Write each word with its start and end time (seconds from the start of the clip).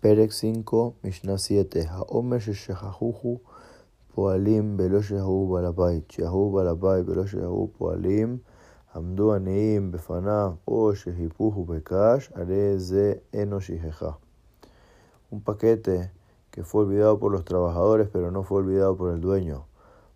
Perek 0.00 0.32
5, 0.32 0.94
Mishnah 1.02 1.36
7. 1.36 1.84
Haomer 1.84 2.40
sheshajajuju 2.40 3.38
poalim 4.16 4.78
velo 4.78 5.02
shehu 5.02 5.46
balabait. 5.46 6.08
Shehu 6.08 6.50
balabait 6.50 7.04
velo 7.04 7.70
poalim. 7.78 8.40
Amdu 8.94 9.36
aneim 9.36 9.92
befanav 9.92 10.56
o 10.66 10.94
shehipuju 10.94 11.66
bekash. 11.66 12.30
Are 12.34 12.78
ze 12.78 13.20
enoshijeja. 13.30 14.16
Un 15.30 15.42
paquete 15.42 16.10
que 16.50 16.64
fue 16.64 16.84
olvidado 16.84 17.18
por 17.18 17.30
los 17.30 17.44
trabajadores, 17.44 18.08
pero 18.10 18.30
no 18.30 18.42
fue 18.42 18.60
olvidado 18.60 18.96
por 18.96 19.12
el 19.12 19.20
dueño. 19.20 19.66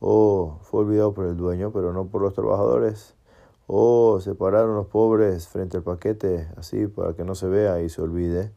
O 0.00 0.56
fue 0.62 0.80
olvidado 0.80 1.12
por 1.12 1.26
el 1.26 1.36
dueño, 1.36 1.70
pero 1.70 1.92
no 1.92 2.06
por 2.06 2.22
los 2.22 2.32
trabajadores. 2.32 3.14
O 3.66 4.20
separaron 4.20 4.74
los 4.74 4.86
pobres 4.86 5.48
frente 5.48 5.76
al 5.76 5.82
paquete, 5.82 6.48
así 6.56 6.86
para 6.86 7.12
que 7.12 7.24
no 7.24 7.34
se 7.34 7.46
vea 7.46 7.82
y 7.82 7.90
se 7.90 8.00
olvide 8.00 8.52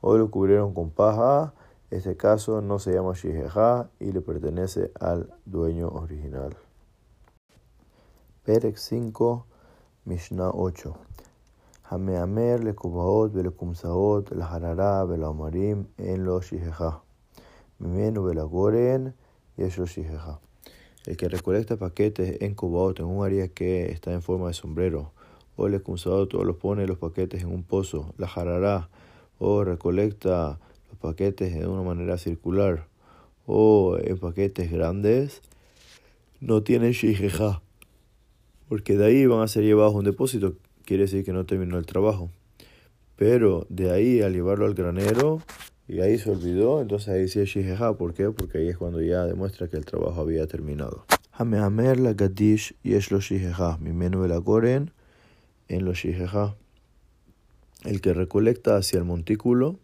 o 0.00 0.16
lo 0.16 0.30
cubrieron 0.30 0.74
con 0.74 0.90
paja, 0.90 1.52
este 1.90 2.16
caso 2.16 2.60
no 2.62 2.78
se 2.78 2.92
llama 2.92 3.14
shijeja 3.14 3.90
y 3.98 4.12
le 4.12 4.20
pertenece 4.20 4.92
al 5.00 5.32
dueño 5.44 5.88
original. 5.88 6.56
Perek 8.44 8.76
5, 8.76 9.46
Mishnah 10.04 10.50
8. 10.50 10.94
Hameamer 11.90 12.62
le 12.62 12.74
kubaot 12.74 13.34
le 13.34 13.50
kumsaot 13.50 14.30
la 14.30 14.46
harara 14.46 15.00
amarim 15.00 15.86
en 15.98 16.24
lo. 16.24 16.40
Mimenu 17.80 18.30
y. 19.56 19.62
El 21.06 21.16
que 21.16 21.28
recolecta 21.28 21.76
paquetes 21.76 22.40
en 22.40 22.54
kubaot 22.54 23.00
en 23.00 23.06
un 23.06 23.24
área 23.24 23.48
que 23.48 23.90
está 23.90 24.12
en 24.12 24.22
forma 24.22 24.46
de 24.46 24.54
sombrero, 24.54 25.12
o 25.56 25.66
le 25.66 25.80
kumsaot 25.80 26.34
o 26.34 26.44
los 26.44 26.56
pone 26.56 26.86
los 26.86 26.98
paquetes 26.98 27.42
en 27.42 27.52
un 27.52 27.64
pozo, 27.64 28.14
la 28.16 28.28
o 29.40 29.64
recolecta 29.64 30.60
los 30.90 30.98
paquetes 30.98 31.54
de 31.54 31.66
una 31.66 31.82
manera 31.82 32.18
circular 32.18 32.86
o 33.46 33.98
en 33.98 34.18
paquetes 34.18 34.70
grandes, 34.70 35.42
no 36.40 36.62
tiene 36.62 36.92
shijeja, 36.92 37.62
porque 38.68 38.96
de 38.96 39.06
ahí 39.06 39.26
van 39.26 39.40
a 39.40 39.48
ser 39.48 39.64
llevados 39.64 39.94
a 39.94 39.98
un 39.98 40.04
depósito, 40.04 40.54
quiere 40.84 41.04
decir 41.04 41.24
que 41.24 41.32
no 41.32 41.46
terminó 41.46 41.78
el 41.78 41.86
trabajo. 41.86 42.30
Pero 43.16 43.66
de 43.68 43.90
ahí 43.90 44.20
al 44.20 44.34
llevarlo 44.34 44.66
al 44.66 44.74
granero 44.74 45.42
y 45.88 46.00
ahí 46.00 46.18
se 46.18 46.30
olvidó, 46.30 46.80
entonces 46.80 47.08
ahí 47.08 47.26
sí 47.26 47.40
es 47.40 47.48
shijeja, 47.48 47.94
¿por 47.94 48.14
qué? 48.14 48.30
Porque 48.30 48.58
ahí 48.58 48.68
es 48.68 48.76
cuando 48.76 49.02
ya 49.02 49.24
demuestra 49.24 49.68
que 49.68 49.76
el 49.76 49.84
trabajo 49.84 50.20
había 50.20 50.46
terminado. 50.46 51.06
Hamehamer 51.32 51.98
la 51.98 52.12
gadish 52.12 52.74
y 52.82 52.94
es 52.94 53.10
lo 53.10 53.20
shijeja, 53.20 53.78
mi 53.78 53.92
menú 53.92 54.26
goren 54.42 54.92
en 55.68 55.84
lo 55.86 55.94
shijeja. 55.94 56.56
El 57.84 58.02
que 58.02 58.12
recolecta 58.12 58.76
hacia 58.76 58.98
el 58.98 59.04
montículo 59.04 59.78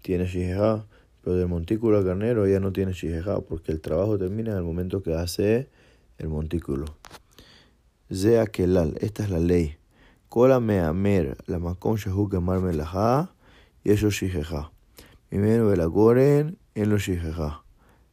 tiene 0.00 0.26
shijeja, 0.26 0.86
pero 1.22 1.36
del 1.36 1.48
montículo 1.48 1.98
al 1.98 2.04
carnero 2.04 2.46
ya 2.46 2.60
no 2.60 2.72
tiene 2.72 2.92
shijeja, 2.92 3.40
porque 3.40 3.72
el 3.72 3.80
trabajo 3.80 4.16
termina 4.16 4.52
en 4.52 4.58
el 4.58 4.62
momento 4.62 5.02
que 5.02 5.14
hace 5.14 5.68
el 6.18 6.28
montículo. 6.28 6.84
Zea 8.12 8.46
kelal, 8.46 8.96
esta 9.00 9.24
es 9.24 9.30
la 9.30 9.40
ley. 9.40 9.76
Kola 10.28 10.56
amer, 10.56 11.36
la 11.46 11.58
makon 11.58 11.96
shehu 11.96 12.28
gemar 12.30 12.60
melaha, 12.60 13.34
y 13.82 13.90
eso 13.90 14.10
shijeja. 14.10 14.70
Mimeno 15.30 15.74
la 15.74 15.86
goren, 15.86 16.58
en 16.74 16.90
lo 16.90 16.98
shijeja. 16.98 17.64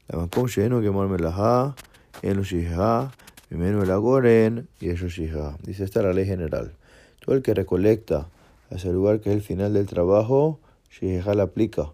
La 0.08 0.18
makon 0.18 0.48
shenu 0.48 0.82
gemar 0.82 1.08
melaha, 1.08 1.76
en 2.24 2.38
lo 2.38 2.44
shijeja. 2.44 3.12
Mimeno 3.52 3.86
la 3.86 3.98
goren, 3.98 4.68
y 4.80 4.90
eso 4.90 5.08
shijeja. 5.08 5.56
Dice, 5.64 5.84
esta 5.84 6.00
es 6.00 6.06
la 6.08 6.14
ley 6.14 6.26
general. 6.26 6.74
Todo 7.24 7.36
el 7.36 7.44
que 7.44 7.54
recolecta 7.54 8.28
hacia 8.70 8.90
el 8.90 8.96
lugar 8.96 9.20
que 9.20 9.30
es 9.30 9.36
el 9.36 9.42
final 9.42 9.74
del 9.74 9.88
trabajo, 9.88 10.60
Shijeja 10.90 11.34
la 11.34 11.44
aplica. 11.44 11.94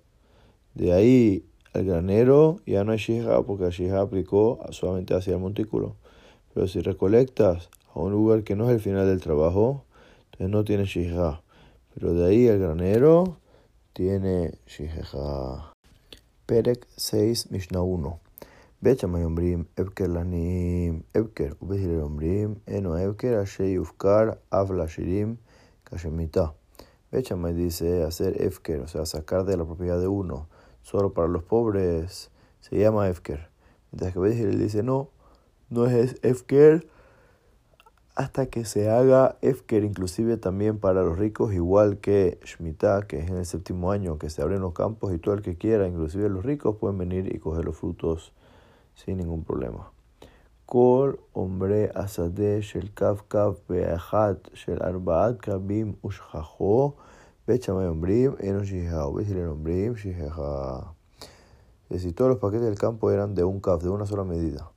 De 0.74 0.94
ahí 0.94 1.46
al 1.74 1.86
granero 1.86 2.60
ya 2.66 2.84
no 2.84 2.92
hay 2.92 2.98
Shijeja 2.98 3.42
porque 3.44 3.70
Shijeja 3.70 4.02
aplicó 4.02 4.60
solamente 4.72 5.14
hacia 5.14 5.34
el 5.34 5.40
montículo. 5.40 5.96
Pero 6.54 6.68
si 6.68 6.82
recolectas 6.82 7.70
a 7.94 8.00
un 8.00 8.12
lugar 8.12 8.44
que 8.44 8.56
no 8.56 8.66
es 8.70 8.76
el 8.76 8.80
final 8.80 9.06
del 9.08 9.22
trabajo, 9.22 9.86
entonces 10.26 10.50
no 10.50 10.64
tiene 10.64 10.86
Shijeja. 10.86 11.42
Pero 11.94 12.14
de 12.14 12.28
ahí 12.28 12.48
al 12.48 12.60
granero 12.60 13.38
tiene 13.94 14.54
Shijeja. 14.68 15.74
Perek 16.46 16.86
6, 16.98 17.52
Mishnah 17.52 17.82
1. 17.82 18.20
Bechamay 18.82 19.24
ombrim, 19.24 19.66
Ebker 19.76 20.10
lanim, 20.10 21.04
Ebker, 21.14 21.56
Ubehir 21.60 22.02
ombrim, 22.02 22.58
Eno 22.68 22.98
Ebker, 22.98 23.40
Ashei 23.40 23.80
Ufkar, 23.80 24.38
Avla 24.52 24.86
Shirim, 24.88 25.38
Kashemita. 25.86 26.54
Bechamay 27.16 27.54
dice 27.54 28.04
hacer 28.04 28.42
efker, 28.42 28.82
o 28.82 28.88
sea, 28.90 29.06
sacar 29.06 29.46
de 29.46 29.56
la 29.56 29.64
propiedad 29.64 29.98
de 30.00 30.08
uno, 30.08 30.50
solo 30.82 31.14
para 31.14 31.30
los 31.30 31.44
pobres, 31.44 32.30
se 32.60 32.78
llama 32.78 33.08
efker. 33.08 33.50
Mientras 33.92 34.14
que 34.14 34.42
él 34.42 34.60
dice 34.60 34.84
no, 34.84 35.12
no 35.70 35.86
es 35.86 36.18
efker 36.24 36.88
hasta 38.16 38.48
que 38.48 38.66
se 38.66 38.90
haga 38.90 39.38
efker, 39.42 39.86
inclusive 39.86 40.36
también 40.36 40.78
para 40.78 41.04
los 41.04 41.18
ricos, 41.18 41.54
igual 41.54 42.00
que 42.00 42.38
Shemitah, 42.44 43.04
que 43.04 43.20
es 43.20 43.30
en 43.30 43.38
el 43.38 43.46
séptimo 43.46 43.92
año, 43.92 44.18
que 44.18 44.30
se 44.30 44.42
abren 44.42 44.60
los 44.60 44.74
campos 44.74 45.14
y 45.14 45.18
todo 45.18 45.36
el 45.36 45.42
que 45.42 45.56
quiera, 45.58 45.88
inclusive 45.88 46.28
los 46.28 46.44
ricos, 46.44 46.76
pueden 46.76 46.98
venir 46.98 47.34
y 47.34 47.40
coger 47.40 47.64
los 47.64 47.78
frutos 47.78 48.34
sin 48.94 49.18
ningún 49.18 49.46
problema. 49.46 49.95
Kol 50.66 51.20
hombre 51.34 51.92
asade 51.94 52.62
shel 52.64 52.90
kav 52.96 53.28
kav 53.30 53.58
be'achat 53.70 54.50
shel 54.56 54.80
arbaat 54.80 55.38
kabim 55.38 55.96
ushchacho 56.02 56.96
bechamay 57.48 57.88
ombrim 57.88 58.36
eno 58.42 58.62
shijeja 58.64 59.06
obesile 59.06 59.46
ombrim 59.46 59.96
shijeja. 59.96 60.94
Si 62.00 62.12
todos 62.14 62.32
los 62.32 62.40
paquetes 62.40 62.66
del 62.66 62.80
campo 62.80 63.12
eran 63.12 63.36
de 63.36 63.44
un 63.44 63.60
kav, 63.60 63.84
de 63.84 63.90
una 63.90 64.08
sola 64.08 64.24
medida, 64.24 64.72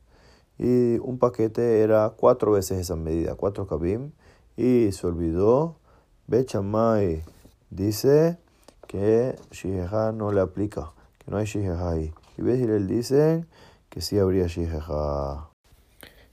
y 0.58 0.98
un 0.98 1.18
paquete 1.18 1.80
era 1.80 2.10
cuatro 2.10 2.52
veces 2.52 2.78
esa 2.78 2.94
medida, 2.94 3.34
cuatro 3.34 3.66
kabim, 3.66 4.12
y 4.58 4.92
se 4.92 5.06
olvidó, 5.06 5.76
bechamay 6.26 7.24
dice 7.70 8.36
que 8.86 9.36
shijeja 9.52 10.12
no 10.12 10.32
le 10.32 10.42
aplica, 10.42 10.92
que 11.18 11.30
no 11.30 11.38
hay 11.38 11.46
shijeja 11.46 11.90
ahí. 11.90 12.12
Y 12.36 12.42
Bezilel 12.42 12.86
dicen 12.86 13.46
que 13.88 14.02
sí 14.02 14.18
habría 14.18 14.48
shijeja. 14.48 15.47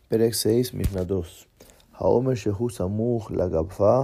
פרק 0.08 0.32
6, 0.32 0.74
משנה 0.74 1.04
2. 1.04 1.22
העומר 1.94 2.34
שהוא 2.34 2.70
סמוך 2.70 3.30
לגבפה 3.30 4.02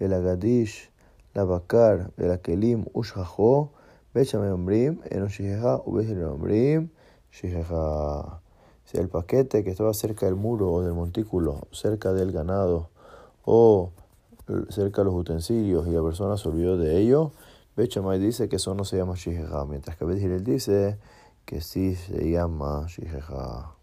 ולגדיש, 0.00 0.88
לבקר 1.36 1.96
ולכלים 2.18 2.84
ושכחו, 2.98 3.66
בית 4.14 4.28
שמאי 4.28 4.50
אומרים 4.50 4.98
אינו 5.10 5.28
שכחה 5.28 5.76
ובית 5.86 6.10
הלל 6.10 6.24
אומרים 6.24 6.86
שכחה. 7.30 8.22
Si 8.84 8.98
el 8.98 9.08
paquete 9.08 9.64
que 9.64 9.70
estaba 9.70 9.94
cerca 9.94 10.26
del 10.26 10.34
muro 10.34 10.70
o 10.70 10.82
del 10.82 10.92
montículo, 10.92 11.66
cerca 11.70 12.12
del 12.12 12.30
ganado 12.30 12.90
o 13.42 13.90
cerca 14.68 15.00
de 15.00 15.06
los 15.06 15.14
utensilios 15.14 15.86
y 15.86 15.92
la 15.92 16.02
persona 16.02 16.36
se 16.36 16.48
olvidó 16.48 16.76
de 16.76 16.98
ello, 16.98 17.32
Bechamay 17.74 18.18
dice 18.18 18.50
que 18.50 18.56
eso 18.56 18.74
no 18.74 18.84
se 18.84 18.98
llama 18.98 19.14
shijeja, 19.14 19.64
mientras 19.64 19.96
que 19.96 20.04
Bet 20.04 20.18
dice 20.18 20.98
que 21.46 21.62
sí 21.62 21.94
se 21.94 22.30
llama 22.30 22.84
shijeja. 22.86 23.76